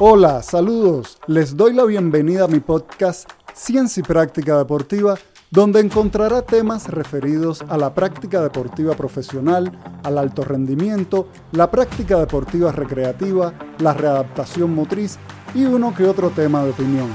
Hola, 0.00 0.42
saludos. 0.42 1.18
Les 1.28 1.56
doy 1.56 1.72
la 1.72 1.84
bienvenida 1.84 2.46
a 2.46 2.48
mi 2.48 2.58
podcast 2.58 3.30
Ciencia 3.54 4.00
y 4.00 4.02
Práctica 4.02 4.58
Deportiva, 4.58 5.14
donde 5.52 5.78
encontrará 5.78 6.42
temas 6.42 6.88
referidos 6.88 7.62
a 7.68 7.76
la 7.76 7.94
práctica 7.94 8.42
deportiva 8.42 8.96
profesional, 8.96 9.70
al 10.02 10.18
alto 10.18 10.42
rendimiento, 10.42 11.28
la 11.52 11.70
práctica 11.70 12.18
deportiva 12.18 12.72
recreativa, 12.72 13.54
la 13.78 13.94
readaptación 13.94 14.74
motriz 14.74 15.16
y 15.54 15.64
uno 15.64 15.94
que 15.94 16.08
otro 16.08 16.30
tema 16.30 16.64
de 16.64 16.70
opinión. 16.70 17.08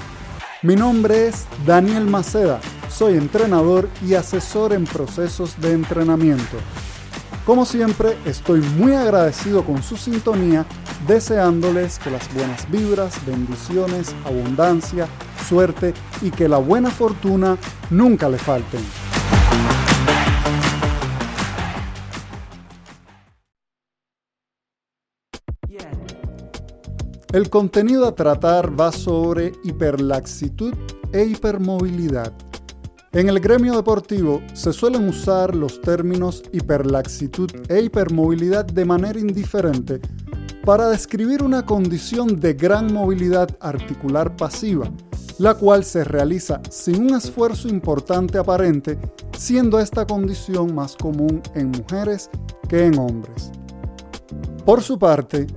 Mi 0.61 0.77
nombre 0.77 1.27
es 1.27 1.47
Daniel 1.65 2.05
Maceda, 2.05 2.61
soy 2.89 3.15
entrenador 3.15 3.89
y 4.07 4.13
asesor 4.13 4.71
en 4.71 4.85
procesos 4.85 5.59
de 5.59 5.73
entrenamiento. 5.73 6.55
Como 7.45 7.65
siempre, 7.65 8.17
estoy 8.25 8.61
muy 8.61 8.93
agradecido 8.93 9.65
con 9.65 9.83
su 9.83 9.97
sintonía, 9.97 10.65
deseándoles 11.07 11.99
que 11.99 12.11
las 12.11 12.33
buenas 12.33 12.69
vibras, 12.69 13.25
bendiciones, 13.25 14.15
abundancia, 14.25 15.07
suerte 15.47 15.93
y 16.21 16.31
que 16.31 16.47
la 16.47 16.57
buena 16.57 16.91
fortuna 16.91 17.57
nunca 17.89 18.29
le 18.29 18.37
falten. 18.37 18.81
El 27.31 27.47
contenido 27.51 28.07
a 28.07 28.15
tratar 28.15 28.79
va 28.79 28.91
sobre 28.91 29.51
hiperlaxitud 29.63 30.73
e 31.13 31.25
hipermovilidad. 31.25 32.33
En 33.11 33.29
el 33.29 33.39
gremio 33.39 33.75
deportivo 33.75 34.41
se 34.53 34.73
suelen 34.73 35.07
usar 35.07 35.55
los 35.55 35.79
términos 35.79 36.41
hiperlaxitud 36.51 37.51
e 37.67 37.81
hipermovilidad 37.81 38.65
de 38.65 38.85
manera 38.85 39.19
indiferente 39.19 39.99
para 40.69 40.87
describir 40.87 41.41
una 41.41 41.65
condición 41.65 42.39
de 42.39 42.53
gran 42.53 42.93
movilidad 42.93 43.49
articular 43.59 44.35
pasiva, 44.35 44.87
la 45.39 45.55
cual 45.55 45.83
se 45.83 46.03
realiza 46.03 46.61
sin 46.69 47.07
un 47.07 47.15
esfuerzo 47.15 47.67
importante 47.67 48.37
aparente, 48.37 48.99
siendo 49.35 49.79
esta 49.79 50.05
condición 50.05 50.75
más 50.75 50.95
común 50.95 51.41
en 51.55 51.71
mujeres 51.71 52.29
que 52.67 52.85
en 52.85 52.99
hombres. 52.99 53.49
Por 54.63 54.83
su 54.83 54.99
parte, 54.99 55.47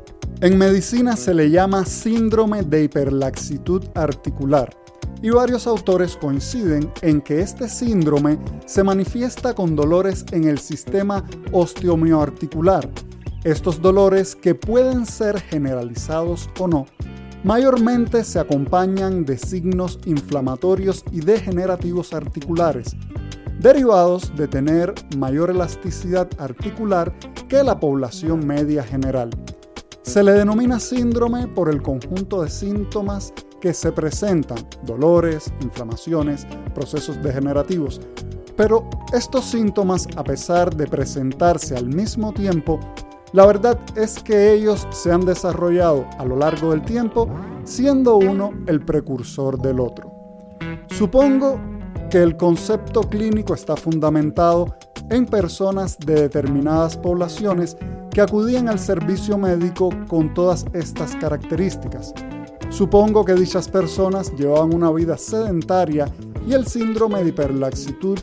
en 0.40 0.56
medicina 0.56 1.14
se 1.14 1.34
le 1.34 1.50
llama 1.50 1.84
síndrome 1.84 2.62
de 2.62 2.84
hiperlaxitud 2.84 3.84
articular 3.94 4.74
y 5.20 5.28
varios 5.28 5.66
autores 5.66 6.16
coinciden 6.16 6.90
en 7.02 7.20
que 7.20 7.42
este 7.42 7.68
síndrome 7.68 8.38
se 8.64 8.82
manifiesta 8.82 9.52
con 9.52 9.76
dolores 9.76 10.24
en 10.32 10.44
el 10.44 10.58
sistema 10.58 11.22
osteomioarticular. 11.52 12.88
Estos 13.44 13.82
dolores, 13.82 14.36
que 14.36 14.54
pueden 14.54 15.04
ser 15.04 15.40
generalizados 15.40 16.48
o 16.60 16.68
no, 16.68 16.86
mayormente 17.42 18.22
se 18.22 18.38
acompañan 18.38 19.24
de 19.24 19.36
signos 19.36 19.98
inflamatorios 20.04 21.04
y 21.10 21.22
degenerativos 21.22 22.12
articulares, 22.12 22.94
derivados 23.58 24.32
de 24.36 24.46
tener 24.46 24.94
mayor 25.16 25.50
elasticidad 25.50 26.28
articular 26.38 27.12
que 27.48 27.64
la 27.64 27.80
población 27.80 28.46
media 28.46 28.84
general. 28.84 29.30
Se 30.02 30.22
le 30.22 30.32
denomina 30.32 30.78
síndrome 30.78 31.48
por 31.48 31.68
el 31.68 31.82
conjunto 31.82 32.42
de 32.42 32.48
síntomas 32.48 33.32
que 33.60 33.74
se 33.74 33.90
presentan, 33.90 34.58
dolores, 34.84 35.52
inflamaciones, 35.62 36.46
procesos 36.76 37.20
degenerativos. 37.20 38.00
Pero 38.56 38.88
estos 39.12 39.46
síntomas, 39.46 40.06
a 40.14 40.22
pesar 40.22 40.76
de 40.76 40.86
presentarse 40.86 41.76
al 41.76 41.88
mismo 41.88 42.32
tiempo, 42.32 42.78
la 43.32 43.46
verdad 43.46 43.78
es 43.96 44.22
que 44.22 44.52
ellos 44.52 44.86
se 44.90 45.10
han 45.10 45.24
desarrollado 45.24 46.06
a 46.18 46.24
lo 46.24 46.36
largo 46.36 46.70
del 46.70 46.82
tiempo, 46.82 47.28
siendo 47.64 48.16
uno 48.16 48.52
el 48.66 48.84
precursor 48.84 49.58
del 49.58 49.80
otro. 49.80 50.12
Supongo 50.90 51.58
que 52.10 52.22
el 52.22 52.36
concepto 52.36 53.00
clínico 53.02 53.54
está 53.54 53.74
fundamentado 53.74 54.76
en 55.08 55.24
personas 55.24 55.98
de 55.98 56.14
determinadas 56.14 56.96
poblaciones 56.96 57.76
que 58.10 58.20
acudían 58.20 58.68
al 58.68 58.78
servicio 58.78 59.38
médico 59.38 59.88
con 60.08 60.34
todas 60.34 60.66
estas 60.74 61.16
características. 61.16 62.12
Supongo 62.68 63.24
que 63.24 63.34
dichas 63.34 63.68
personas 63.68 64.32
llevaban 64.36 64.74
una 64.74 64.90
vida 64.90 65.16
sedentaria 65.16 66.06
y 66.46 66.52
el 66.52 66.66
síndrome 66.66 67.22
de 67.22 67.30
hiperlaxitud, 67.30 68.18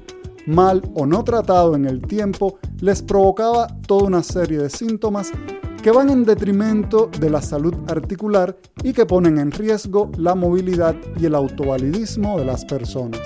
mal 0.49 0.81
o 0.95 1.05
no 1.05 1.23
tratado 1.23 1.75
en 1.75 1.85
el 1.85 2.01
tiempo, 2.01 2.57
les 2.81 3.01
provocaba 3.01 3.67
toda 3.87 4.05
una 4.05 4.23
serie 4.23 4.57
de 4.57 4.69
síntomas 4.69 5.31
que 5.81 5.91
van 5.91 6.09
en 6.09 6.25
detrimento 6.25 7.09
de 7.19 7.29
la 7.29 7.41
salud 7.41 7.73
articular 7.87 8.57
y 8.83 8.91
que 8.91 9.05
ponen 9.05 9.37
en 9.37 9.51
riesgo 9.51 10.11
la 10.17 10.35
movilidad 10.35 10.95
y 11.17 11.25
el 11.25 11.35
autovalidismo 11.35 12.37
de 12.37 12.45
las 12.45 12.65
personas. 12.65 13.21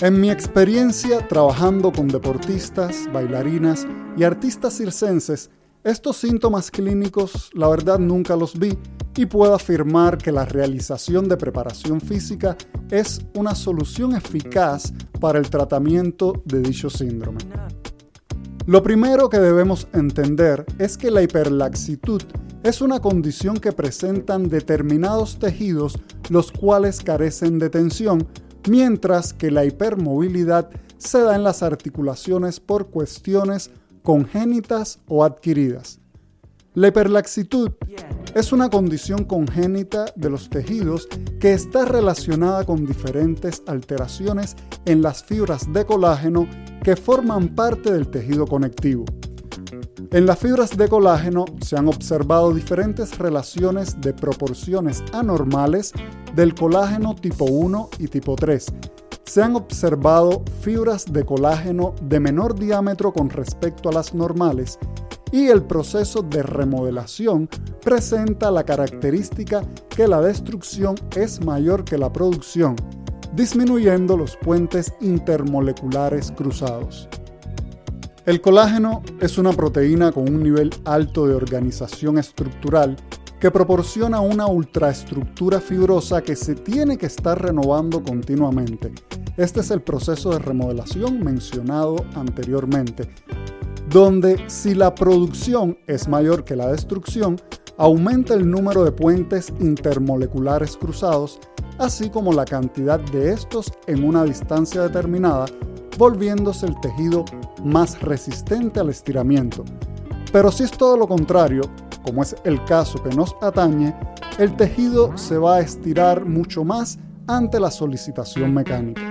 En 0.00 0.18
mi 0.18 0.30
experiencia 0.30 1.28
trabajando 1.28 1.92
con 1.92 2.08
deportistas, 2.08 3.08
bailarinas 3.12 3.86
y 4.16 4.24
artistas 4.24 4.78
circenses, 4.78 5.50
estos 5.82 6.18
síntomas 6.18 6.70
clínicos 6.70 7.50
la 7.54 7.66
verdad 7.68 7.98
nunca 7.98 8.36
los 8.36 8.58
vi 8.58 8.76
y 9.16 9.24
puedo 9.26 9.54
afirmar 9.54 10.18
que 10.18 10.30
la 10.30 10.44
realización 10.44 11.28
de 11.28 11.38
preparación 11.38 12.00
física 12.00 12.56
es 12.90 13.20
una 13.34 13.54
solución 13.54 14.14
eficaz 14.14 14.92
para 15.20 15.38
el 15.38 15.48
tratamiento 15.48 16.42
de 16.44 16.60
dicho 16.60 16.90
síndrome. 16.90 17.38
Lo 18.66 18.82
primero 18.82 19.30
que 19.30 19.38
debemos 19.38 19.88
entender 19.94 20.66
es 20.78 20.98
que 20.98 21.10
la 21.10 21.22
hiperlaxitud 21.22 22.22
es 22.62 22.82
una 22.82 23.00
condición 23.00 23.56
que 23.56 23.72
presentan 23.72 24.48
determinados 24.48 25.38
tejidos 25.38 25.98
los 26.28 26.52
cuales 26.52 27.00
carecen 27.00 27.58
de 27.58 27.70
tensión, 27.70 28.28
mientras 28.68 29.32
que 29.32 29.50
la 29.50 29.64
hipermovilidad 29.64 30.70
se 30.98 31.22
da 31.22 31.34
en 31.34 31.42
las 31.42 31.62
articulaciones 31.62 32.60
por 32.60 32.90
cuestiones 32.90 33.70
congénitas 34.02 34.98
o 35.08 35.24
adquiridas. 35.24 36.00
La 36.74 36.88
hiperlaxitud 36.88 37.72
es 38.34 38.52
una 38.52 38.70
condición 38.70 39.24
congénita 39.24 40.06
de 40.14 40.30
los 40.30 40.48
tejidos 40.48 41.08
que 41.40 41.52
está 41.52 41.84
relacionada 41.84 42.64
con 42.64 42.86
diferentes 42.86 43.62
alteraciones 43.66 44.54
en 44.84 45.02
las 45.02 45.24
fibras 45.24 45.72
de 45.72 45.84
colágeno 45.84 46.46
que 46.84 46.94
forman 46.94 47.54
parte 47.56 47.92
del 47.92 48.08
tejido 48.08 48.46
conectivo. 48.46 49.04
En 50.12 50.26
las 50.26 50.38
fibras 50.38 50.76
de 50.76 50.88
colágeno 50.88 51.44
se 51.60 51.76
han 51.76 51.88
observado 51.88 52.52
diferentes 52.52 53.18
relaciones 53.18 54.00
de 54.00 54.12
proporciones 54.12 55.02
anormales 55.12 55.92
del 56.34 56.54
colágeno 56.54 57.14
tipo 57.14 57.44
1 57.44 57.90
y 57.98 58.08
tipo 58.08 58.34
3. 58.36 58.66
Se 59.30 59.40
han 59.40 59.54
observado 59.54 60.42
fibras 60.60 61.04
de 61.12 61.24
colágeno 61.24 61.94
de 62.02 62.18
menor 62.18 62.58
diámetro 62.58 63.12
con 63.12 63.30
respecto 63.30 63.88
a 63.88 63.92
las 63.92 64.12
normales 64.12 64.76
y 65.30 65.46
el 65.46 65.62
proceso 65.62 66.22
de 66.22 66.42
remodelación 66.42 67.48
presenta 67.80 68.50
la 68.50 68.64
característica 68.64 69.62
que 69.88 70.08
la 70.08 70.20
destrucción 70.20 70.96
es 71.14 71.44
mayor 71.44 71.84
que 71.84 71.96
la 71.96 72.12
producción, 72.12 72.74
disminuyendo 73.32 74.16
los 74.16 74.36
puentes 74.36 74.92
intermoleculares 75.00 76.32
cruzados. 76.32 77.08
El 78.26 78.40
colágeno 78.40 79.00
es 79.20 79.38
una 79.38 79.52
proteína 79.52 80.10
con 80.10 80.24
un 80.28 80.42
nivel 80.42 80.70
alto 80.84 81.28
de 81.28 81.36
organización 81.36 82.18
estructural 82.18 82.96
que 83.40 83.50
proporciona 83.50 84.20
una 84.20 84.46
ultraestructura 84.46 85.60
fibrosa 85.60 86.20
que 86.20 86.36
se 86.36 86.54
tiene 86.54 86.98
que 86.98 87.06
estar 87.06 87.40
renovando 87.40 88.02
continuamente. 88.02 88.92
Este 89.38 89.60
es 89.60 89.70
el 89.70 89.80
proceso 89.80 90.30
de 90.30 90.40
remodelación 90.40 91.24
mencionado 91.24 91.96
anteriormente, 92.14 93.08
donde 93.88 94.44
si 94.48 94.74
la 94.74 94.94
producción 94.94 95.78
es 95.86 96.06
mayor 96.06 96.44
que 96.44 96.54
la 96.54 96.70
destrucción, 96.70 97.40
aumenta 97.78 98.34
el 98.34 98.48
número 98.48 98.84
de 98.84 98.92
puentes 98.92 99.50
intermoleculares 99.58 100.76
cruzados, 100.76 101.40
así 101.78 102.10
como 102.10 102.34
la 102.34 102.44
cantidad 102.44 103.00
de 103.00 103.32
estos 103.32 103.72
en 103.86 104.04
una 104.04 104.22
distancia 104.24 104.82
determinada, 104.82 105.46
volviéndose 105.96 106.66
el 106.66 106.78
tejido 106.80 107.24
más 107.64 107.98
resistente 108.02 108.80
al 108.80 108.90
estiramiento. 108.90 109.64
Pero 110.30 110.52
si 110.52 110.64
es 110.64 110.70
todo 110.70 110.98
lo 110.98 111.08
contrario, 111.08 111.62
como 112.02 112.22
es 112.22 112.36
el 112.44 112.64
caso 112.64 113.02
que 113.02 113.14
nos 113.14 113.34
atañe, 113.40 113.94
el 114.38 114.56
tejido 114.56 115.16
se 115.16 115.38
va 115.38 115.56
a 115.56 115.60
estirar 115.60 116.24
mucho 116.24 116.64
más 116.64 116.98
ante 117.26 117.60
la 117.60 117.70
solicitación 117.70 118.54
mecánica. 118.54 119.02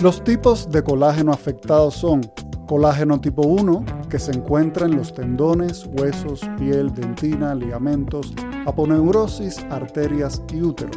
Los 0.00 0.22
tipos 0.22 0.70
de 0.70 0.82
colágeno 0.82 1.32
afectados 1.32 1.94
son 1.94 2.20
Colágeno 2.66 3.20
tipo 3.20 3.42
1, 3.42 3.84
que 4.10 4.18
se 4.18 4.32
encuentra 4.32 4.86
en 4.86 4.96
los 4.96 5.14
tendones, 5.14 5.88
huesos, 5.96 6.40
piel, 6.58 6.92
dentina, 6.92 7.54
ligamentos, 7.54 8.34
aponeurosis, 8.66 9.64
arterias 9.70 10.42
y 10.52 10.62
útero. 10.62 10.90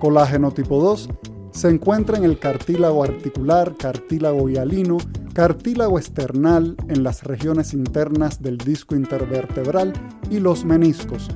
Colágeno 0.00 0.50
tipo 0.50 0.80
2 0.80 1.10
se 1.50 1.68
encuentra 1.68 2.16
en 2.16 2.24
el 2.24 2.38
cartílago 2.38 3.04
articular, 3.04 3.74
cartílago 3.76 4.48
hialino, 4.48 4.96
cartílago 5.38 6.00
esternal, 6.00 6.74
en 6.88 7.04
las 7.04 7.22
regiones 7.22 7.72
internas 7.72 8.42
del 8.42 8.58
disco 8.58 8.96
intervertebral 8.96 9.92
y 10.28 10.40
los 10.40 10.64
meniscos. 10.64 11.28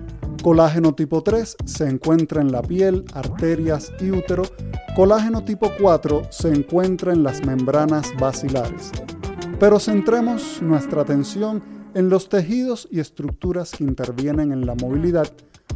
Colágeno 0.42 0.92
tipo 0.92 1.22
3 1.22 1.56
se 1.64 1.88
encuentra 1.88 2.40
en 2.40 2.50
la 2.50 2.62
piel, 2.62 3.04
arterias 3.14 3.92
y 4.00 4.10
útero. 4.10 4.42
Colágeno 4.96 5.44
tipo 5.44 5.70
4 5.80 6.22
se 6.30 6.48
encuentra 6.48 7.12
en 7.12 7.22
las 7.22 7.46
membranas 7.46 8.12
basilares. 8.18 8.90
Pero 9.60 9.78
centremos 9.78 10.60
nuestra 10.60 11.02
atención 11.02 11.62
en 11.94 12.08
los 12.08 12.28
tejidos 12.28 12.88
y 12.90 12.98
estructuras 12.98 13.70
que 13.70 13.84
intervienen 13.84 14.50
en 14.50 14.66
la 14.66 14.74
movilidad 14.74 15.32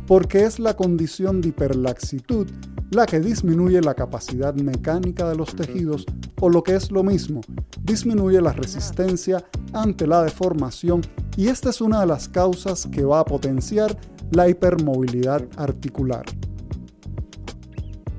porque 0.09 0.43
es 0.43 0.59
la 0.59 0.75
condición 0.75 1.41
de 1.41 1.51
hiperlaxitud 1.51 2.49
la 2.91 3.07
que 3.07 3.21
disminuye 3.21 3.81
la 3.81 3.95
capacidad 3.95 4.55
mecánica 4.55 5.29
de 5.29 5.37
los 5.37 5.55
tejidos 5.55 6.07
o 6.41 6.49
lo 6.49 6.63
que 6.63 6.75
es 6.75 6.91
lo 6.91 7.03
mismo, 7.03 7.41
disminuye 7.83 8.41
la 8.41 8.53
resistencia 8.53 9.45
ante 9.73 10.07
la 10.07 10.23
deformación 10.23 11.03
y 11.37 11.49
esta 11.49 11.71
es 11.71 11.81
una 11.81 12.01
de 12.01 12.07
las 12.07 12.29
causas 12.29 12.87
que 12.87 13.05
va 13.05 13.21
a 13.21 13.25
potenciar 13.25 13.97
la 14.31 14.49
hipermovilidad 14.49 15.47
articular. 15.57 16.25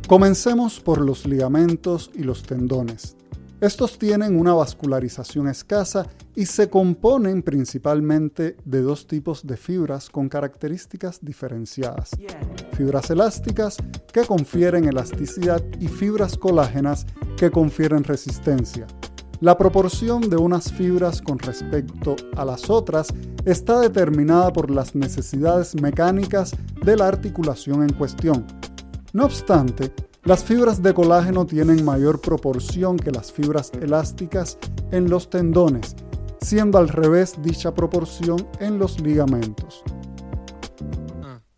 Comencemos 0.07 0.79
por 0.79 1.01
los 1.01 1.25
ligamentos 1.25 2.11
y 2.13 2.23
los 2.23 2.43
tendones. 2.43 3.16
Estos 3.59 3.97
tienen 3.97 4.39
una 4.39 4.53
vascularización 4.53 5.47
escasa 5.47 6.05
y 6.35 6.45
se 6.45 6.69
componen 6.69 7.41
principalmente 7.41 8.55
de 8.65 8.83
dos 8.83 9.07
tipos 9.07 9.47
de 9.47 9.57
fibras 9.57 10.11
con 10.11 10.29
características 10.29 11.17
diferenciadas. 11.23 12.11
Fibras 12.73 13.09
elásticas 13.09 13.77
que 14.13 14.25
confieren 14.25 14.87
elasticidad 14.87 15.63
y 15.79 15.87
fibras 15.87 16.37
colágenas 16.37 17.07
que 17.35 17.49
confieren 17.49 18.03
resistencia. 18.03 18.85
La 19.39 19.57
proporción 19.57 20.29
de 20.29 20.37
unas 20.37 20.71
fibras 20.71 21.19
con 21.19 21.39
respecto 21.39 22.15
a 22.35 22.45
las 22.45 22.69
otras 22.69 23.07
está 23.43 23.79
determinada 23.79 24.53
por 24.53 24.69
las 24.69 24.93
necesidades 24.93 25.73
mecánicas 25.81 26.55
de 26.85 26.95
la 26.95 27.07
articulación 27.07 27.81
en 27.81 27.93
cuestión. 27.93 28.45
No 29.13 29.25
obstante, 29.25 29.91
las 30.27 30.43
fibras 30.43 30.83
de 30.83 30.93
colágeno 30.93 31.45
tienen 31.45 31.85
mayor 31.85 32.19
proporción 32.19 32.97
que 32.97 33.11
las 33.11 33.31
fibras 33.31 33.71
elásticas 33.81 34.57
en 34.91 35.09
los 35.09 35.29
tendones, 35.29 35.95
siendo 36.41 36.79
al 36.79 36.89
revés 36.89 37.35
dicha 37.41 37.73
proporción 37.73 38.45
en 38.59 38.77
los 38.77 38.99
ligamentos. 38.99 39.83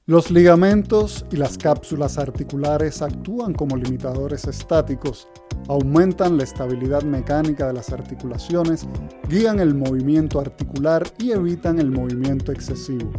Los 0.06 0.30
ligamentos 0.30 1.26
y 1.32 1.38
las 1.38 1.58
cápsulas 1.58 2.20
articulares 2.20 3.02
actúan 3.02 3.56
como 3.56 3.76
limitadores 3.76 4.46
estáticos, 4.46 5.28
aumentan 5.68 6.38
la 6.38 6.44
estabilidad 6.44 7.02
mecánica 7.02 7.66
de 7.66 7.74
las 7.74 7.92
articulaciones, 7.92 8.88
guían 9.28 9.60
el 9.60 9.74
movimiento 9.74 10.40
articular 10.40 11.12
y 11.18 11.32
evitan 11.32 11.80
el 11.80 11.90
movimiento 11.90 12.52
excesivo. 12.52 13.10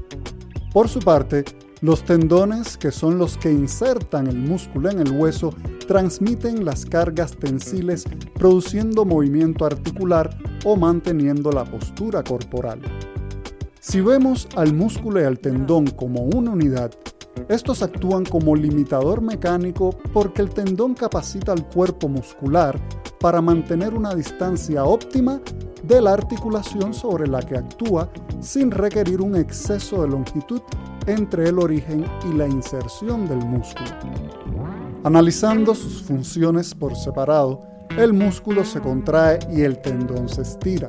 Por 0.72 0.88
su 0.88 1.00
parte, 1.00 1.44
los 1.80 2.04
tendones, 2.04 2.76
que 2.76 2.90
son 2.90 3.18
los 3.18 3.36
que 3.38 3.50
insertan 3.50 4.26
el 4.26 4.36
músculo 4.36 4.90
en 4.90 5.00
el 5.00 5.12
hueso, 5.12 5.54
transmiten 5.86 6.64
las 6.64 6.84
cargas 6.84 7.36
tensiles 7.36 8.04
produciendo 8.34 9.04
movimiento 9.04 9.64
articular 9.64 10.36
o 10.64 10.76
manteniendo 10.76 11.50
la 11.50 11.64
postura 11.64 12.22
corporal. 12.22 12.80
Si 13.80 14.00
vemos 14.00 14.46
al 14.56 14.74
músculo 14.74 15.20
y 15.20 15.24
al 15.24 15.38
tendón 15.38 15.86
como 15.86 16.22
una 16.22 16.50
unidad, 16.50 16.92
estos 17.50 17.82
actúan 17.82 18.24
como 18.24 18.54
limitador 18.54 19.20
mecánico 19.20 19.90
porque 20.12 20.40
el 20.40 20.50
tendón 20.50 20.94
capacita 20.94 21.50
al 21.50 21.66
cuerpo 21.66 22.08
muscular 22.08 22.80
para 23.18 23.40
mantener 23.40 23.92
una 23.92 24.14
distancia 24.14 24.84
óptima 24.84 25.40
de 25.82 26.00
la 26.00 26.12
articulación 26.12 26.94
sobre 26.94 27.26
la 27.26 27.40
que 27.40 27.56
actúa 27.56 28.08
sin 28.38 28.70
requerir 28.70 29.20
un 29.20 29.34
exceso 29.34 30.02
de 30.02 30.08
longitud 30.08 30.60
entre 31.08 31.48
el 31.48 31.58
origen 31.58 32.04
y 32.30 32.34
la 32.34 32.46
inserción 32.46 33.26
del 33.26 33.38
músculo. 33.38 33.90
Analizando 35.02 35.74
sus 35.74 36.02
funciones 36.02 36.72
por 36.72 36.94
separado, 36.94 37.62
el 37.98 38.12
músculo 38.12 38.64
se 38.64 38.80
contrae 38.80 39.40
y 39.50 39.62
el 39.62 39.80
tendón 39.80 40.28
se 40.28 40.42
estira. 40.42 40.88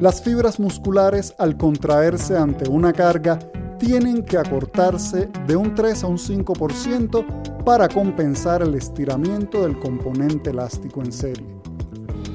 Las 0.00 0.20
fibras 0.20 0.58
musculares 0.58 1.32
al 1.38 1.56
contraerse 1.56 2.36
ante 2.36 2.68
una 2.68 2.92
carga 2.92 3.38
tienen 3.84 4.22
que 4.24 4.38
acortarse 4.38 5.28
de 5.46 5.56
un 5.56 5.74
3 5.74 6.04
a 6.04 6.06
un 6.06 6.16
5% 6.16 7.64
para 7.64 7.86
compensar 7.86 8.62
el 8.62 8.74
estiramiento 8.74 9.62
del 9.62 9.78
componente 9.78 10.50
elástico 10.50 11.02
en 11.02 11.12
serie. 11.12 11.46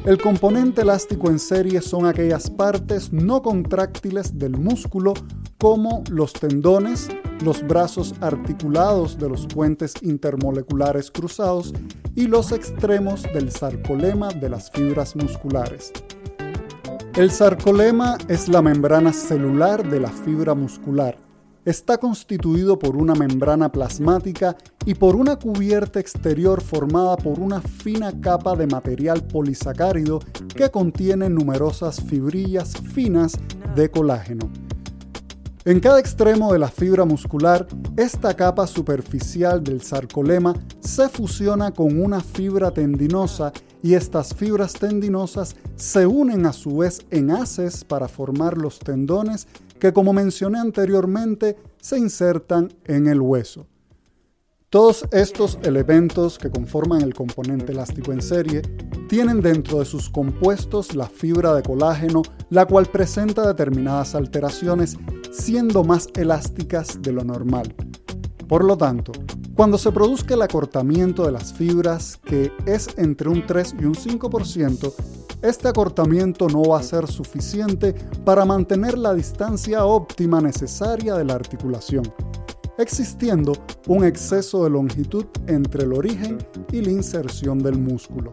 El 0.05 0.19
componente 0.21 0.81
elástico 0.81 1.27
en 1.29 1.39
serie 1.39 1.81
son 1.81 2.05
aquellas 2.05 2.51
partes 2.51 3.11
no 3.11 3.41
contráctiles 3.41 4.37
del 4.37 4.57
músculo 4.57 5.15
como 5.57 6.03
los 6.11 6.33
tendones, 6.33 7.09
los 7.43 7.67
brazos 7.67 8.13
articulados 8.21 9.17
de 9.17 9.29
los 9.29 9.47
puentes 9.47 9.95
intermoleculares 10.03 11.09
cruzados 11.09 11.73
y 12.15 12.27
los 12.27 12.51
extremos 12.51 13.23
del 13.33 13.51
sarcolema 13.51 14.29
de 14.29 14.49
las 14.49 14.69
fibras 14.69 15.15
musculares. 15.15 15.91
El 17.15 17.31
sarcolema 17.31 18.19
es 18.27 18.47
la 18.47 18.61
membrana 18.61 19.11
celular 19.11 19.89
de 19.89 19.99
la 19.99 20.09
fibra 20.09 20.53
muscular. 20.53 21.28
Está 21.65 21.97
constituido 21.97 22.79
por 22.79 22.95
una 22.95 23.15
membrana 23.15 23.69
plasmática 23.69 24.55
y 24.85 24.93
por 24.93 25.15
una 25.17 25.35
cubierta 25.35 25.99
exterior 25.99 26.61
formada 26.61 27.17
por 27.17 27.39
una 27.39 27.61
fina 27.61 28.13
capa 28.21 28.55
de 28.55 28.65
material 28.65 29.23
polisacárido 29.27 30.19
que 30.55 30.71
contiene 30.71 31.29
numerosas 31.29 32.01
fibrillas 32.01 32.73
finas 32.93 33.33
de 33.75 33.91
colágeno. 33.91 34.49
En 35.65 35.81
cada 35.81 35.99
extremo 35.99 36.53
de 36.53 36.59
la 36.59 36.69
fibra 36.69 37.03
muscular, 37.03 37.67
esta 37.97 38.33
capa 38.33 38.65
superficial 38.65 39.61
del 39.61 39.81
sarcolema 39.81 40.55
se 40.79 41.09
fusiona 41.09 41.71
con 41.71 42.01
una 42.01 42.21
fibra 42.21 42.71
tendinosa 42.71 43.51
y 43.83 43.93
estas 43.93 44.33
fibras 44.33 44.73
tendinosas 44.73 45.57
se 45.75 46.05
unen 46.05 46.45
a 46.45 46.53
su 46.53 46.77
vez 46.77 47.05
en 47.11 47.31
haces 47.31 47.83
para 47.83 48.07
formar 48.07 48.57
los 48.57 48.79
tendones 48.79 49.47
que 49.79 49.93
como 49.93 50.13
mencioné 50.13 50.59
anteriormente 50.59 51.57
se 51.81 51.97
insertan 51.97 52.71
en 52.85 53.07
el 53.07 53.21
hueso. 53.21 53.67
Todos 54.69 55.05
estos 55.11 55.57
elementos 55.63 56.37
que 56.37 56.51
conforman 56.51 57.01
el 57.01 57.15
componente 57.15 57.71
elástico 57.71 58.13
en 58.13 58.21
serie 58.21 58.61
tienen 59.07 59.41
dentro 59.41 59.79
de 59.79 59.85
sus 59.85 60.11
compuestos 60.11 60.93
la 60.93 61.07
fibra 61.07 61.55
de 61.55 61.63
colágeno, 61.63 62.21
la 62.51 62.67
cual 62.67 62.85
presenta 62.85 63.47
determinadas 63.47 64.13
alteraciones 64.13 64.95
siendo 65.31 65.83
más 65.83 66.07
elásticas 66.15 67.01
de 67.01 67.11
lo 67.11 67.23
normal. 67.23 67.73
Por 68.47 68.63
lo 68.63 68.77
tanto, 68.77 69.11
cuando 69.55 69.79
se 69.79 69.91
produzca 69.91 70.35
el 70.35 70.41
acortamiento 70.43 71.25
de 71.25 71.31
las 71.31 71.51
fibras, 71.51 72.17
que 72.23 72.51
es 72.67 72.87
entre 72.97 73.29
un 73.29 73.45
3 73.47 73.75
y 73.79 73.85
un 73.85 73.95
5%, 73.95 74.93
este 75.41 75.69
acortamiento 75.69 76.47
no 76.49 76.63
va 76.63 76.79
a 76.79 76.83
ser 76.83 77.07
suficiente 77.07 77.93
para 78.25 78.43
mantener 78.43 78.97
la 78.97 79.13
distancia 79.13 79.85
óptima 79.85 80.41
necesaria 80.41 81.15
de 81.15 81.23
la 81.23 81.35
articulación, 81.35 82.03
existiendo 82.77 83.53
un 83.87 84.03
exceso 84.03 84.63
de 84.65 84.69
longitud 84.69 85.25
entre 85.47 85.83
el 85.83 85.93
origen 85.93 86.39
y 86.71 86.81
la 86.81 86.91
inserción 86.91 87.59
del 87.59 87.77
músculo. 87.77 88.31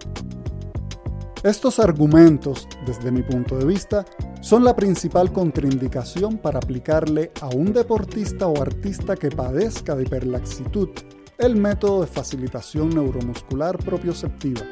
Estos 1.44 1.78
argumentos, 1.78 2.66
desde 2.84 3.12
mi 3.12 3.22
punto 3.22 3.56
de 3.56 3.66
vista, 3.66 4.04
son 4.40 4.64
la 4.64 4.74
principal 4.74 5.32
contraindicación 5.32 6.38
para 6.38 6.58
aplicarle 6.58 7.30
a 7.40 7.48
un 7.48 7.72
deportista 7.72 8.48
o 8.48 8.60
artista 8.60 9.14
que 9.14 9.30
padezca 9.30 9.94
de 9.94 10.02
hiperlaxitud 10.02 10.88
el 11.38 11.56
método 11.56 12.00
de 12.00 12.06
facilitación 12.06 12.90
neuromuscular 12.90 13.76
propioceptiva. 13.78 14.62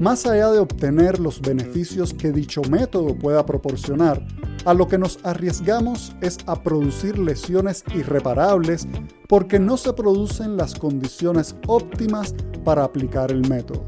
Más 0.00 0.26
allá 0.26 0.50
de 0.50 0.58
obtener 0.58 1.20
los 1.20 1.40
beneficios 1.40 2.12
que 2.12 2.32
dicho 2.32 2.62
método 2.70 3.16
pueda 3.16 3.46
proporcionar, 3.46 4.24
a 4.64 4.72
lo 4.72 4.88
que 4.88 4.98
nos 4.98 5.18
arriesgamos 5.24 6.16
es 6.20 6.38
a 6.46 6.62
producir 6.62 7.18
lesiones 7.18 7.84
irreparables 7.94 8.88
porque 9.28 9.58
no 9.58 9.76
se 9.76 9.92
producen 9.92 10.56
las 10.56 10.74
condiciones 10.74 11.54
óptimas 11.66 12.34
para 12.64 12.84
aplicar 12.84 13.30
el 13.30 13.46
método. 13.48 13.84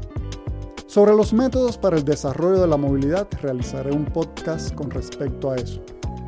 Sobre 0.85 1.15
los 1.15 1.33
métodos 1.33 1.77
para 1.77 1.97
el 1.97 2.05
desarrollo 2.05 2.61
de 2.61 2.67
la 2.67 2.77
movilidad 2.77 3.27
realizaré 3.41 3.91
un 3.91 4.05
podcast 4.05 4.73
con 4.73 4.89
respecto 4.91 5.51
a 5.51 5.55
eso. 5.55 5.81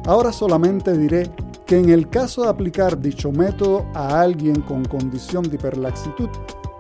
Ahora 0.06 0.34
solamente 0.34 0.98
diré 0.98 1.32
que 1.70 1.78
en 1.78 1.90
el 1.90 2.10
caso 2.10 2.42
de 2.42 2.50
aplicar 2.50 3.00
dicho 3.00 3.32
método 3.32 3.86
a 3.94 4.22
alguien 4.22 4.60
con 4.62 4.84
condición 4.86 5.44
de 5.44 5.54
hiperlaxitud, 5.54 6.28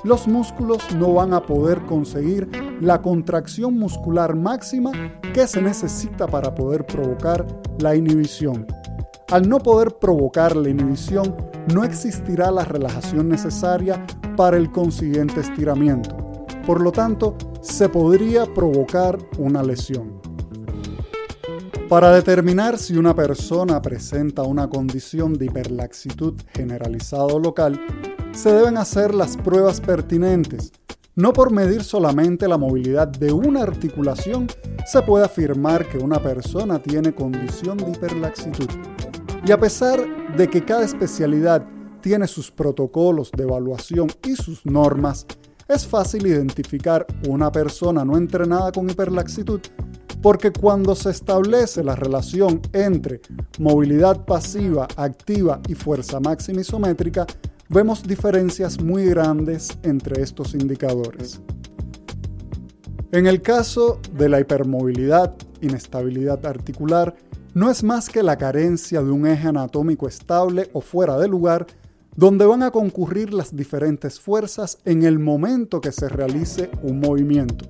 los 0.03 0.27
músculos 0.27 0.79
no 0.95 1.13
van 1.13 1.31
a 1.35 1.43
poder 1.43 1.85
conseguir 1.85 2.49
la 2.81 2.99
contracción 2.99 3.77
muscular 3.77 4.35
máxima 4.35 4.91
que 5.31 5.45
se 5.45 5.61
necesita 5.61 6.25
para 6.25 6.55
poder 6.55 6.87
provocar 6.87 7.45
la 7.77 7.95
inhibición. 7.95 8.65
Al 9.29 9.47
no 9.47 9.59
poder 9.59 9.95
provocar 9.99 10.55
la 10.55 10.69
inhibición, 10.69 11.35
no 11.71 11.83
existirá 11.83 12.49
la 12.49 12.65
relajación 12.65 13.29
necesaria 13.29 14.03
para 14.35 14.57
el 14.57 14.71
consiguiente 14.71 15.39
estiramiento. 15.39 16.17
Por 16.65 16.81
lo 16.81 16.91
tanto, 16.91 17.35
se 17.61 17.89
podría 17.89 18.51
provocar 18.55 19.19
una 19.37 19.61
lesión. 19.61 20.18
Para 21.89 22.11
determinar 22.11 22.77
si 22.77 22.95
una 22.97 23.15
persona 23.15 23.81
presenta 23.81 24.43
una 24.43 24.69
condición 24.69 25.33
de 25.33 25.45
hiperlaxitud 25.45 26.35
generalizada 26.53 27.23
o 27.23 27.39
local, 27.39 27.81
se 28.31 28.53
deben 28.53 28.77
hacer 28.77 29.15
las 29.15 29.35
pruebas 29.35 29.81
pertinentes. 29.81 30.71
No 31.15 31.33
por 31.33 31.51
medir 31.51 31.83
solamente 31.83 32.47
la 32.47 32.59
movilidad 32.59 33.07
de 33.07 33.33
una 33.33 33.63
articulación 33.63 34.45
se 34.85 35.01
puede 35.01 35.25
afirmar 35.25 35.89
que 35.89 35.97
una 35.97 36.21
persona 36.21 36.79
tiene 36.79 37.15
condición 37.15 37.79
de 37.79 37.89
hiperlaxitud. 37.89 38.69
Y 39.43 39.51
a 39.51 39.59
pesar 39.59 39.99
de 40.37 40.47
que 40.47 40.63
cada 40.63 40.83
especialidad 40.83 41.65
tiene 42.01 42.27
sus 42.27 42.51
protocolos 42.51 43.31
de 43.31 43.45
evaluación 43.45 44.09
y 44.27 44.35
sus 44.35 44.63
normas, 44.63 45.25
es 45.67 45.87
fácil 45.87 46.27
identificar 46.27 47.07
una 47.27 47.51
persona 47.51 48.05
no 48.05 48.15
entrenada 48.15 48.71
con 48.71 48.87
hiperlaxitud 48.87 49.61
porque 50.21 50.51
cuando 50.51 50.95
se 50.95 51.11
establece 51.11 51.83
la 51.83 51.95
relación 51.95 52.61
entre 52.73 53.21
movilidad 53.57 54.25
pasiva, 54.25 54.87
activa 54.95 55.61
y 55.67 55.75
fuerza 55.75 56.19
máxima 56.19 56.61
isométrica, 56.61 57.25
vemos 57.69 58.03
diferencias 58.03 58.81
muy 58.81 59.05
grandes 59.05 59.69
entre 59.83 60.21
estos 60.21 60.53
indicadores. 60.53 61.39
En 63.11 63.27
el 63.27 63.41
caso 63.41 63.99
de 64.13 64.29
la 64.29 64.39
hipermovilidad, 64.39 65.35
inestabilidad 65.61 66.45
articular, 66.45 67.15
no 67.53 67.71
es 67.71 67.83
más 67.83 68.09
que 68.09 68.21
la 68.21 68.37
carencia 68.37 69.01
de 69.01 69.09
un 69.09 69.25
eje 69.25 69.47
anatómico 69.47 70.07
estable 70.07 70.69
o 70.73 70.81
fuera 70.81 71.17
de 71.17 71.27
lugar 71.27 71.65
donde 72.15 72.45
van 72.45 72.63
a 72.63 72.71
concurrir 72.71 73.33
las 73.33 73.55
diferentes 73.55 74.19
fuerzas 74.19 74.77
en 74.85 75.03
el 75.03 75.19
momento 75.19 75.81
que 75.81 75.91
se 75.91 76.09
realice 76.09 76.69
un 76.83 76.99
movimiento. 76.99 77.65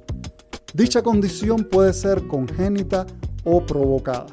Dicha 0.74 1.02
condición 1.02 1.64
puede 1.64 1.94
ser 1.94 2.28
congénita 2.28 3.08
o 3.44 3.66
provocada. 3.66 4.28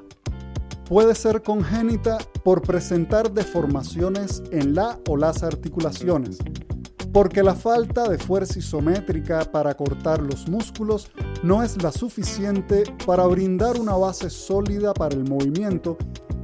Puede 0.87 1.15
ser 1.15 1.43
congénita 1.43 2.19
por 2.45 2.63
presentar 2.63 3.33
deformaciones 3.33 4.43
en 4.53 4.75
la 4.75 5.01
o 5.09 5.17
las 5.17 5.43
articulaciones, 5.43 6.39
porque 7.13 7.43
la 7.43 7.55
falta 7.55 8.09
de 8.09 8.19
fuerza 8.19 8.59
isométrica 8.59 9.51
para 9.51 9.75
cortar 9.75 10.21
los 10.21 10.47
músculos 10.49 11.11
no 11.43 11.63
es 11.63 11.83
la 11.83 11.91
suficiente 11.91 12.85
para 13.07 13.27
brindar 13.27 13.81
una 13.81 13.97
base 13.97 14.29
sólida 14.29 14.93
para 14.93 15.15
el 15.17 15.25
movimiento 15.29 15.97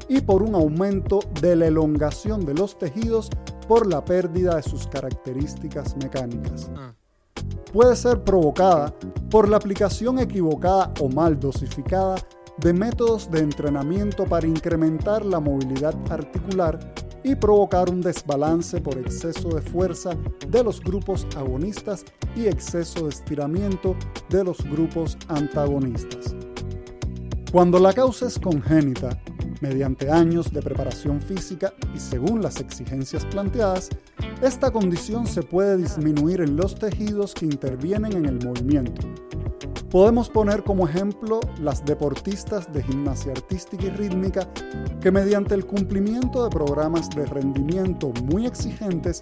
y 0.09 0.23
por 0.23 0.43
un 0.43 0.55
aumento 0.55 1.21
de 1.41 1.55
la 1.55 1.67
elongación 1.67 2.45
de 2.45 2.55
los 2.55 2.79
tejidos 2.79 3.29
por 3.69 3.87
la 3.87 4.05
pérdida 4.05 4.57
de 4.57 4.63
sus 4.63 4.87
características 4.87 5.97
mecánicas. 5.97 6.71
Puede 7.73 7.97
ser 7.97 8.23
provocada 8.23 8.95
por 9.31 9.49
la 9.49 9.57
aplicación 9.57 10.19
equivocada 10.19 10.93
o 11.01 11.09
mal 11.09 11.41
dosificada 11.41 12.17
de 12.59 12.73
métodos 12.73 13.31
de 13.31 13.41
entrenamiento 13.41 14.25
para 14.25 14.47
incrementar 14.47 15.25
la 15.25 15.41
movilidad 15.41 15.95
articular 16.11 16.79
y 17.25 17.35
provocar 17.35 17.89
un 17.89 18.01
desbalance 18.01 18.81
por 18.81 18.99
exceso 18.99 19.49
de 19.49 19.63
fuerza 19.63 20.11
de 20.49 20.63
los 20.63 20.81
grupos 20.81 21.27
agonistas 21.37 22.05
y 22.37 22.47
exceso 22.47 23.05
de 23.05 23.11
estiramiento 23.11 23.97
de 24.29 24.45
los 24.45 24.59
grupos 24.65 25.17
antagonistas. 25.29 26.35
Cuando 27.53 27.79
la 27.79 27.93
causa 27.93 28.27
es 28.27 28.39
congénita, 28.39 29.23
mediante 29.63 30.11
años 30.11 30.53
de 30.53 30.61
preparación 30.61 31.21
física 31.21 31.73
y 31.95 32.01
según 32.01 32.43
las 32.43 32.61
exigencias 32.61 33.25
planteadas, 33.25 33.89
esta 34.43 34.73
condición 34.73 35.27
se 35.27 35.43
puede 35.43 35.77
disminuir 35.77 36.41
en 36.41 36.57
los 36.57 36.75
tejidos 36.75 37.33
que 37.33 37.47
intervienen 37.47 38.13
en 38.13 38.27
el 38.27 38.45
movimiento. 38.45 39.01
Podemos 39.89 40.29
poner 40.29 40.65
como 40.65 40.89
ejemplo 40.89 41.39
las 41.61 41.85
deportistas 41.85 42.73
de 42.73 42.83
gimnasia 42.83 43.33
artística 43.33 43.85
y 43.85 43.91
rítmica 43.91 44.49
que 45.01 45.13
mediante 45.13 45.55
el 45.55 45.65
cumplimiento 45.65 46.43
de 46.43 46.51
programas 46.51 47.09
de 47.11 47.25
rendimiento 47.27 48.13
muy 48.25 48.47
exigentes 48.47 49.21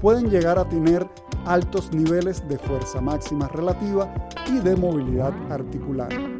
pueden 0.00 0.30
llegar 0.30 0.58
a 0.58 0.68
tener 0.68 1.06
altos 1.44 1.92
niveles 1.92 2.48
de 2.48 2.56
fuerza 2.56 3.00
máxima 3.00 3.48
relativa 3.48 4.14
y 4.48 4.58
de 4.60 4.74
movilidad 4.76 5.34
articular. 5.50 6.31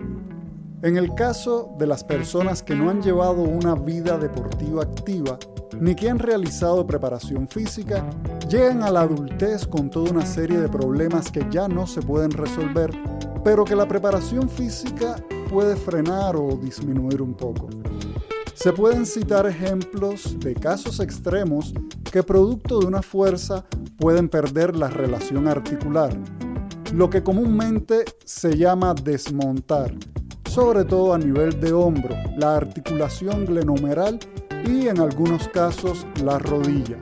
En 0.83 0.97
el 0.97 1.15
caso 1.15 1.73
de 1.79 1.87
las 1.87 2.03
personas 2.03 2.61
que 2.61 2.75
no 2.75 2.91
han 2.91 3.01
llevado 3.01 3.43
una 3.43 3.77
vida 3.77 4.19
deportiva 4.19 4.83
activa, 4.83 5.39
ni 5.79 5.95
que 5.95 6.11
han 6.11 6.19
realizado 6.19 6.85
preparación 6.85 7.47
física, 7.47 8.05
llegan 8.49 8.83
a 8.83 8.91
la 8.91 9.03
adultez 9.03 9.65
con 9.65 9.91
toda 9.91 10.11
una 10.11 10.27
serie 10.27 10.59
de 10.59 10.69
problemas 10.69 11.31
que 11.31 11.47
ya 11.53 11.69
no 11.69 11.87
se 11.87 12.03
pueden 12.03 12.33
resolver, 12.33 12.91
pero 13.45 13.65
que 13.65 13.77
la 13.77 13.87
preparación 13.87 14.49
física 14.49 15.25
puede 15.49 15.77
frenar 15.77 16.35
o 16.35 16.59
disminuir 16.61 17.23
un 17.23 17.35
poco. 17.35 17.69
Se 18.55 18.73
pueden 18.73 19.07
citar 19.07 19.47
ejemplos 19.47 20.37
de 20.41 20.55
casos 20.55 20.99
extremos 20.99 21.73
que 22.11 22.25
producto 22.25 22.81
de 22.81 22.87
una 22.87 23.03
fuerza 23.03 23.65
pueden 23.99 24.29
perder 24.29 24.75
la 24.75 24.89
relación 24.89 25.47
articular, 25.47 26.13
lo 26.93 27.09
que 27.09 27.23
comúnmente 27.23 28.05
se 28.25 28.57
llama 28.57 28.95
desmontar, 28.95 29.95
sobre 30.53 30.85
todo 30.85 31.15
a 31.15 31.19
nivel 31.19 31.59
de 31.61 31.73
hombro, 31.73 32.15
la 32.37 32.57
articulación 32.57 33.47
glenomeral 33.47 34.19
y 34.67 34.87
en 34.87 35.01
algunos 35.01 35.49
casos 35.49 36.07
la 36.23 36.39
rodilla. 36.39 36.99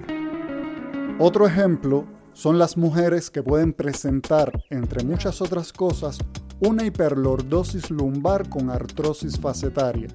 Otro 1.19 1.49
ejemplo 1.49 2.05
son 2.33 2.61
las 2.61 2.77
mujeres 2.77 3.29
que 3.29 3.43
pueden 3.43 3.73
presentar, 3.73 4.53
entre 4.71 5.03
muchas 5.05 5.43
otras 5.43 5.73
cosas, 5.73 6.19
una 6.61 6.85
hiperlordosis 6.85 7.91
lumbar 7.91 8.49
con 8.49 8.71
artrosis 8.71 9.41
facetaria. 9.41 10.07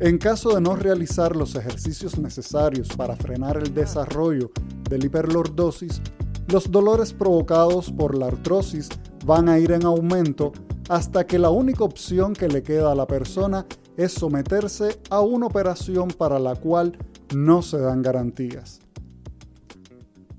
En 0.00 0.16
caso 0.16 0.54
de 0.54 0.62
no 0.62 0.76
realizar 0.76 1.36
los 1.36 1.56
ejercicios 1.56 2.18
necesarios 2.18 2.88
para 2.88 3.16
frenar 3.16 3.58
el 3.58 3.74
desarrollo 3.74 4.50
del 4.88 5.04
hiperlordosis, 5.04 6.00
los 6.48 6.70
dolores 6.70 7.12
provocados 7.12 7.92
por 7.92 8.16
la 8.16 8.28
artrosis 8.28 8.88
van 9.26 9.48
a 9.48 9.58
ir 9.58 9.72
en 9.72 9.84
aumento 9.84 10.52
hasta 10.88 11.26
que 11.26 11.38
la 11.38 11.50
única 11.50 11.82
opción 11.82 12.32
que 12.32 12.46
le 12.46 12.62
queda 12.62 12.92
a 12.92 12.94
la 12.94 13.08
persona 13.08 13.66
es 13.96 14.12
someterse 14.12 15.00
a 15.10 15.20
una 15.20 15.46
operación 15.46 16.08
para 16.08 16.38
la 16.38 16.54
cual 16.54 16.96
no 17.34 17.60
se 17.60 17.78
dan 17.78 18.02
garantías. 18.02 18.78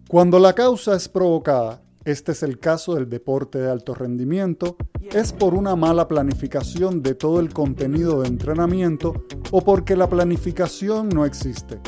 Cuando 0.07 0.39
la 0.39 0.53
causa 0.53 0.95
es 0.95 1.09
provocada, 1.09 1.81
este 2.05 2.31
es 2.31 2.43
el 2.43 2.59
caso 2.59 2.95
del 2.95 3.09
deporte 3.09 3.59
de 3.59 3.69
alto 3.69 3.93
rendimiento, 3.93 4.77
es 5.01 5.33
por 5.33 5.53
una 5.53 5.75
mala 5.75 6.07
planificación 6.07 7.03
de 7.03 7.13
todo 7.13 7.41
el 7.41 7.51
contenido 7.51 8.21
de 8.21 8.29
entrenamiento 8.29 9.25
o 9.51 9.61
porque 9.61 9.97
la 9.97 10.07
planificación 10.07 11.09
no 11.09 11.25
existe. 11.25 11.81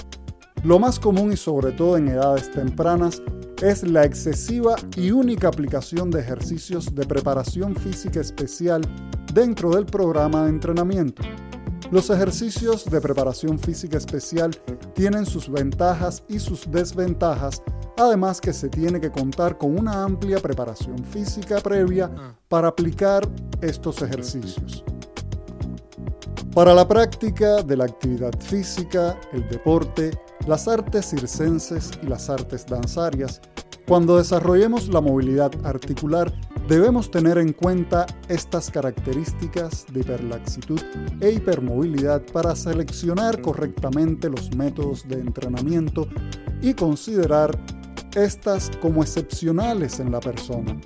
Lo 0.65 0.79
más 0.79 0.99
común 0.99 1.31
y 1.31 1.37
sobre 1.37 1.71
todo 1.71 1.95
en 1.95 2.09
edades 2.09 2.51
tempranas 2.51 3.21
es 3.61 3.83
la 3.83 4.05
excesiva 4.05 4.75
y 4.95 5.11
única 5.11 5.49
aplicación 5.49 6.09
de 6.09 6.21
ejercicios 6.21 6.93
de 6.95 7.05
preparación 7.05 7.75
física 7.75 8.21
especial 8.21 8.81
dentro 9.33 9.71
del 9.71 9.85
programa 9.85 10.43
de 10.43 10.49
entrenamiento. 10.49 11.23
Los 11.91 12.09
ejercicios 12.09 12.85
de 12.85 13.01
preparación 13.01 13.59
física 13.59 13.97
especial 13.97 14.51
tienen 14.93 15.25
sus 15.25 15.51
ventajas 15.51 16.23
y 16.29 16.39
sus 16.39 16.69
desventajas, 16.71 17.61
además 17.97 18.39
que 18.39 18.53
se 18.53 18.69
tiene 18.69 19.01
que 19.01 19.11
contar 19.11 19.57
con 19.57 19.77
una 19.77 20.03
amplia 20.03 20.39
preparación 20.39 21.03
física 21.03 21.59
previa 21.59 22.11
ah. 22.15 22.35
para 22.47 22.69
aplicar 22.69 23.27
estos 23.61 24.01
ejercicios. 24.01 24.83
Para 26.53 26.73
la 26.73 26.87
práctica 26.87 27.61
de 27.61 27.77
la 27.77 27.85
actividad 27.85 28.33
física, 28.39 29.19
el 29.33 29.47
deporte, 29.49 30.11
las 30.47 30.67
artes 30.67 31.09
circenses 31.09 31.91
y 32.01 32.07
las 32.07 32.29
artes 32.29 32.65
danzarias, 32.65 33.41
cuando 33.87 34.17
desarrollemos 34.17 34.87
la 34.89 35.01
movilidad 35.01 35.51
articular, 35.65 36.31
Debemos 36.69 37.09
tener 37.09 37.39
en 37.39 37.51
cuenta 37.51 38.05
estas 38.27 38.69
características 38.69 39.87
de 39.91 40.01
hiperlaxitud 40.01 40.79
e 41.19 41.31
hipermovilidad 41.31 42.21
para 42.31 42.55
seleccionar 42.55 43.41
correctamente 43.41 44.29
los 44.29 44.55
métodos 44.55 45.07
de 45.07 45.15
entrenamiento 45.15 46.07
y 46.61 46.75
considerar 46.75 47.59
estas 48.15 48.69
como 48.83 49.01
excepcionales 49.01 49.99
en 49.99 50.11
la 50.11 50.19
persona. 50.19 50.79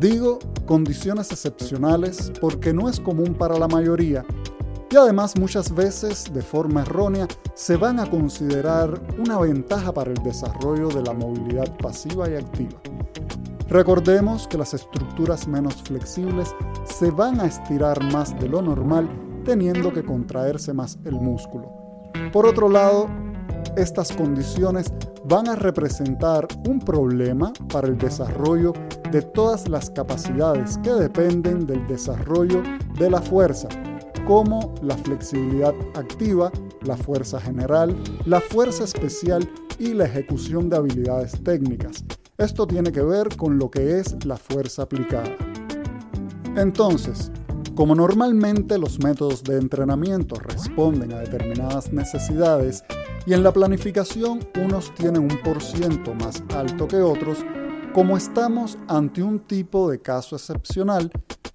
Digo 0.00 0.40
condiciones 0.66 1.30
excepcionales 1.30 2.32
porque 2.40 2.72
no 2.72 2.88
es 2.88 2.98
común 2.98 3.34
para 3.34 3.56
la 3.56 3.68
mayoría 3.68 4.26
y 4.92 4.96
además 4.96 5.38
muchas 5.38 5.74
veces 5.74 6.30
de 6.34 6.42
forma 6.42 6.82
errónea 6.82 7.26
se 7.54 7.76
van 7.76 7.98
a 7.98 8.10
considerar 8.10 9.00
una 9.18 9.38
ventaja 9.38 9.90
para 9.90 10.10
el 10.10 10.22
desarrollo 10.22 10.88
de 10.88 11.02
la 11.02 11.14
movilidad 11.14 11.74
pasiva 11.78 12.28
y 12.28 12.34
activa. 12.34 12.78
Recordemos 13.68 14.46
que 14.46 14.58
las 14.58 14.74
estructuras 14.74 15.48
menos 15.48 15.76
flexibles 15.82 16.54
se 16.84 17.10
van 17.10 17.40
a 17.40 17.46
estirar 17.46 18.02
más 18.12 18.38
de 18.38 18.50
lo 18.50 18.60
normal 18.60 19.08
teniendo 19.46 19.94
que 19.94 20.04
contraerse 20.04 20.74
más 20.74 20.98
el 21.06 21.14
músculo. 21.14 21.72
Por 22.30 22.44
otro 22.44 22.68
lado, 22.68 23.08
estas 23.78 24.12
condiciones 24.12 24.92
van 25.24 25.48
a 25.48 25.56
representar 25.56 26.46
un 26.68 26.78
problema 26.80 27.50
para 27.72 27.88
el 27.88 27.96
desarrollo 27.96 28.74
de 29.10 29.22
todas 29.22 29.68
las 29.70 29.88
capacidades 29.88 30.76
que 30.82 30.90
dependen 30.90 31.66
del 31.66 31.86
desarrollo 31.86 32.62
de 32.98 33.08
la 33.08 33.22
fuerza, 33.22 33.68
como 34.26 34.74
la 34.82 34.96
flexibilidad 34.96 35.74
activa, 35.94 36.50
la 36.82 36.96
fuerza 36.96 37.40
general, 37.40 37.96
la 38.24 38.40
fuerza 38.40 38.84
especial 38.84 39.48
y 39.78 39.94
la 39.94 40.04
ejecución 40.04 40.68
de 40.68 40.76
habilidades 40.76 41.42
técnicas. 41.42 42.04
Esto 42.38 42.66
tiene 42.66 42.92
que 42.92 43.02
ver 43.02 43.36
con 43.36 43.58
lo 43.58 43.70
que 43.70 43.98
es 43.98 44.24
la 44.24 44.36
fuerza 44.36 44.82
aplicada. 44.82 45.36
Entonces, 46.56 47.30
como 47.74 47.94
normalmente 47.94 48.78
los 48.78 49.02
métodos 49.02 49.42
de 49.44 49.58
entrenamiento 49.58 50.36
responden 50.36 51.12
a 51.12 51.20
determinadas 51.20 51.92
necesidades 51.92 52.84
y 53.26 53.32
en 53.32 53.42
la 53.42 53.52
planificación 53.52 54.40
unos 54.62 54.94
tienen 54.94 55.22
un 55.22 55.40
por 55.42 55.62
ciento 55.62 56.14
más 56.14 56.42
alto 56.54 56.86
que 56.86 56.96
otros, 56.96 57.38
como 57.94 58.16
estamos 58.16 58.78
ante 58.88 59.22
un 59.22 59.40
tipo 59.40 59.90
de 59.90 60.00
caso 60.00 60.36
excepcional, 60.36 61.10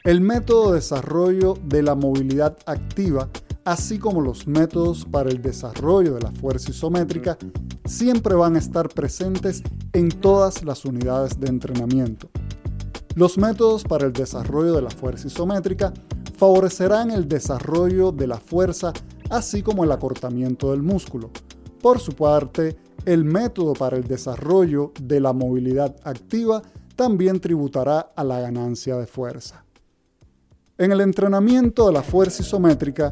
el 0.08 0.22
método 0.22 0.70
de 0.70 0.76
desarrollo 0.76 1.56
de 1.66 1.84
la 1.84 1.94
movilidad 1.94 2.58
activa, 2.66 3.28
así 3.66 4.00
como 4.00 4.22
los 4.22 4.48
métodos 4.48 5.04
para 5.04 5.30
el 5.30 5.42
desarrollo 5.42 6.14
de 6.14 6.22
la 6.22 6.32
fuerza 6.32 6.72
isométrica, 6.72 7.38
siempre 7.84 8.34
van 8.34 8.56
a 8.56 8.60
estar 8.60 8.88
presentes 8.88 9.62
en 9.92 10.08
todas 10.08 10.64
las 10.64 10.86
unidades 10.86 11.38
de 11.42 11.48
entrenamiento. 11.48 12.30
Los 13.16 13.38
métodos 13.38 13.84
para 13.84 14.06
el 14.06 14.14
desarrollo 14.14 14.76
de 14.76 14.82
la 14.82 14.92
fuerza 14.92 15.28
isométrica 15.28 15.92
favorecerán 16.38 17.12
el 17.12 17.28
desarrollo 17.28 18.14
de 18.14 18.28
la 18.28 18.38
fuerza 18.38 18.94
así 19.30 19.62
como 19.62 19.84
el 19.84 19.92
acortamiento 19.92 20.72
del 20.72 20.84
músculo. 20.84 21.32
Por 21.82 22.00
su 22.00 22.14
parte, 22.14 22.78
el 23.04 23.26
método 23.26 23.74
para 23.74 23.98
el 23.98 24.06
desarrollo 24.06 24.94
de 25.02 25.20
la 25.20 25.34
movilidad 25.34 25.98
activa 26.06 26.62
también 26.96 27.42
tributará 27.42 28.14
a 28.16 28.24
la 28.24 28.40
ganancia 28.40 28.96
de 28.96 29.06
fuerza. 29.06 29.67
En 30.80 30.92
el 30.92 31.02
entrenamiento 31.02 31.88
de 31.88 31.94
la 31.94 32.04
fuerza 32.04 32.44
isométrica, 32.44 33.12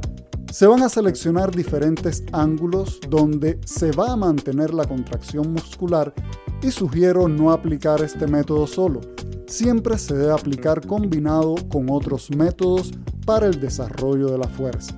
se 0.52 0.68
van 0.68 0.84
a 0.84 0.90
seleccionar 0.90 1.50
diferentes 1.50 2.24
ángulos 2.32 3.00
donde 3.10 3.60
se 3.66 3.92
va 3.92 4.12
a 4.12 4.16
mantener 4.16 4.72
la 4.72 4.86
contracción 4.86 5.52
muscular 5.52 6.14
y 6.62 6.70
sugiero 6.70 7.28
no 7.28 7.52
aplicar 7.52 8.04
este 8.04 8.28
método 8.28 8.68
solo. 8.68 9.02
Siempre 9.48 9.98
se 9.98 10.14
debe 10.14 10.34
aplicar 10.34 10.86
combinado 10.86 11.56
con 11.72 11.90
otros 11.90 12.30
métodos 12.30 12.92
para 13.26 13.48
el 13.48 13.60
desarrollo 13.60 14.28
de 14.28 14.38
la 14.38 14.48
fuerza. 14.48 14.96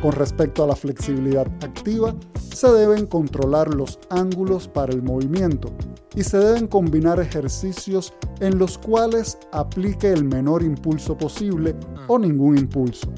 Con 0.00 0.12
respecto 0.12 0.64
a 0.64 0.68
la 0.68 0.76
flexibilidad 0.76 1.46
activa, 1.62 2.14
se 2.54 2.72
deben 2.72 3.06
controlar 3.06 3.74
los 3.74 3.98
ángulos 4.08 4.68
para 4.68 4.94
el 4.94 5.02
movimiento 5.02 5.70
y 6.14 6.22
se 6.22 6.38
deben 6.38 6.66
combinar 6.66 7.20
ejercicios 7.20 8.12
en 8.40 8.58
los 8.58 8.78
cuales 8.78 9.38
aplique 9.52 10.12
el 10.12 10.24
menor 10.24 10.62
impulso 10.62 11.16
posible 11.16 11.74
o 12.06 12.18
ningún 12.18 12.58
impulso. 12.58 13.12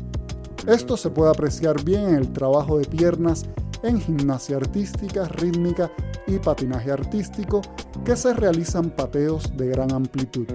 Esto 0.67 0.97
se 0.97 1.11
puede 1.11 1.31
apreciar 1.31 1.83
bien 1.85 2.09
en 2.09 2.15
el 2.17 2.33
trabajo 2.33 2.79
de 2.79 2.87
piernas 2.87 3.47
en 3.83 4.01
gimnasia 4.01 4.57
artística, 4.57 5.29
rítmica 5.29 5.91
y 6.27 6.39
patinaje 6.39 6.91
artístico 6.91 7.61
que 8.05 8.17
se 8.17 8.35
realizan 8.35 8.91
pateos 8.91 9.57
de 9.57 9.69
gran 9.69 9.93
amplitud. 9.93 10.47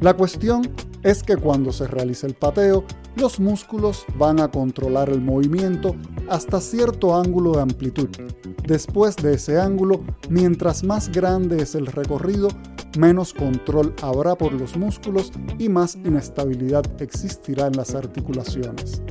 La 0.00 0.14
cuestión 0.14 0.62
es 1.02 1.22
que 1.22 1.36
cuando 1.36 1.72
se 1.72 1.86
realiza 1.86 2.26
el 2.26 2.34
pateo, 2.34 2.84
los 3.16 3.40
músculos 3.40 4.04
van 4.18 4.40
a 4.40 4.48
controlar 4.48 5.08
el 5.08 5.20
movimiento 5.20 5.96
hasta 6.28 6.60
cierto 6.60 7.16
ángulo 7.16 7.52
de 7.52 7.62
amplitud. 7.62 8.08
Después 8.66 9.16
de 9.16 9.34
ese 9.34 9.58
ángulo, 9.60 10.04
mientras 10.28 10.84
más 10.84 11.10
grande 11.10 11.62
es 11.62 11.74
el 11.74 11.86
recorrido, 11.86 12.48
menos 12.98 13.32
control 13.32 13.94
habrá 14.02 14.36
por 14.36 14.52
los 14.52 14.76
músculos 14.76 15.32
y 15.58 15.68
más 15.68 15.96
inestabilidad 15.96 16.84
existirá 17.00 17.68
en 17.68 17.76
las 17.76 17.94
articulaciones. 17.94 19.02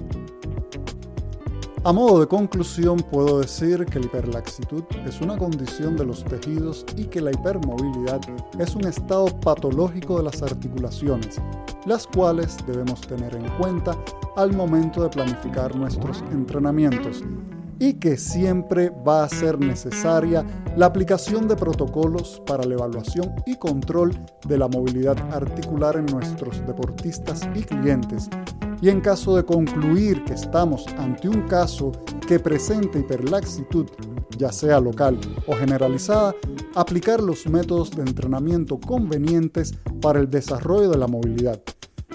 A 1.86 1.94
modo 1.94 2.20
de 2.20 2.28
conclusión, 2.28 2.98
puedo 2.98 3.42
decir 3.42 3.86
que 3.86 4.00
la 4.00 4.08
hiperlaxitud 4.08 4.84
es 5.06 5.22
una 5.22 5.38
condición 5.38 5.96
de 5.96 6.04
los 6.04 6.24
tejidos 6.24 6.84
y 6.98 7.04
que 7.04 7.22
la 7.22 7.30
hipermovilidad 7.30 8.22
es 8.58 8.76
un 8.76 8.88
estado 8.88 9.28
patológico 9.28 10.18
de 10.18 10.24
las 10.24 10.42
articulaciones, 10.42 11.40
las 11.86 12.08
cuales 12.08 12.58
debemos 12.66 13.02
tener 13.02 13.36
en 13.36 13.48
cuenta 13.60 13.96
al 14.36 14.52
momento 14.54 15.04
de 15.04 15.10
planificar 15.10 15.76
nuestros 15.76 16.24
entrenamientos 16.32 17.22
y 17.78 17.94
que 17.94 18.18
siempre 18.18 18.90
va 19.08 19.24
a 19.24 19.30
ser 19.30 19.60
necesaria 19.60 20.44
la 20.76 20.88
aplicación 20.88 21.48
de 21.48 21.56
protocolos 21.56 22.42
para 22.48 22.64
la 22.64 22.74
evaluación 22.74 23.32
y 23.46 23.58
control 23.58 24.20
de 24.48 24.58
la 24.58 24.68
movilidad 24.68 25.18
articular 25.32 25.98
en 25.98 26.08
nuestros 26.08 26.66
deportistas 26.66 27.48
y 27.54 27.62
clientes 27.62 28.28
y 28.86 28.90
en 28.90 29.02
caso 29.02 29.36
de 29.36 29.44
concluir 29.44 30.24
que 30.26 30.36
estamos 30.36 30.86
ante 31.00 31.28
un 31.28 31.42
caso 31.48 31.92
que 32.28 32.40
presenta 32.40 33.00
hiperlaxitud, 33.00 33.88
ya 34.38 34.52
sea 34.52 34.80
local 34.80 35.20
o 35.48 35.56
generalizada, 35.56 36.36
aplicar 36.76 37.20
los 37.20 37.48
métodos 37.48 37.90
de 37.90 38.04
entrenamiento 38.04 38.80
convenientes 38.80 39.74
para 40.04 40.20
el 40.20 40.30
desarrollo 40.30 40.92
de 40.92 41.00
la 41.00 41.08
movilidad, 41.08 41.60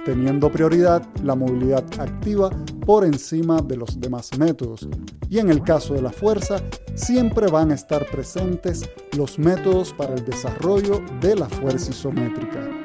teniendo 0.04 0.48
prioridad 0.52 1.02
la 1.24 1.34
movilidad 1.34 1.84
activa 1.98 2.50
por 2.86 3.04
encima 3.04 3.60
de 3.62 3.76
los 3.76 4.00
demás 4.00 4.38
métodos. 4.38 4.88
Y 5.28 5.40
en 5.40 5.50
el 5.50 5.64
caso 5.64 5.94
de 5.94 6.02
la 6.02 6.12
fuerza, 6.12 6.62
siempre 6.94 7.48
van 7.48 7.72
a 7.72 7.74
estar 7.74 8.06
presentes 8.06 8.88
los 9.16 9.40
métodos 9.40 9.92
para 9.92 10.14
el 10.14 10.24
desarrollo 10.24 11.02
de 11.20 11.34
la 11.34 11.48
fuerza 11.48 11.90
isométrica. 11.90 12.79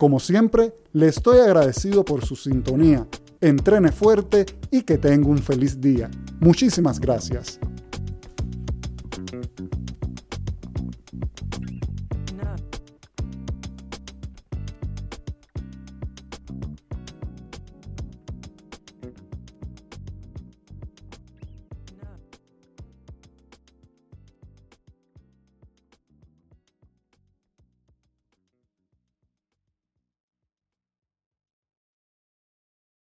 Como 0.00 0.18
siempre, 0.18 0.72
le 0.94 1.08
estoy 1.08 1.40
agradecido 1.40 2.06
por 2.06 2.24
su 2.24 2.34
sintonía. 2.34 3.06
Entrene 3.42 3.92
fuerte 3.92 4.46
y 4.70 4.80
que 4.80 4.96
tenga 4.96 5.28
un 5.28 5.36
feliz 5.36 5.78
día. 5.78 6.10
Muchísimas 6.40 6.98
gracias. 6.98 7.60